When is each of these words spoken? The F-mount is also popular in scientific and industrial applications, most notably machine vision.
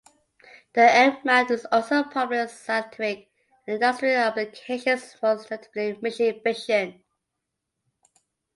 The 0.73 0.81
F-mount 0.81 1.51
is 1.51 1.67
also 1.71 2.01
popular 2.03 2.41
in 2.41 2.47
scientific 2.47 3.27
and 3.67 3.75
industrial 3.75 4.17
applications, 4.23 5.15
most 5.21 5.51
notably 5.51 5.99
machine 6.01 6.41
vision. 6.43 7.03